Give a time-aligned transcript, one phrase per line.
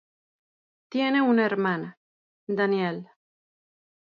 [0.89, 1.99] Tiene una hermana,
[2.47, 3.11] Danielle.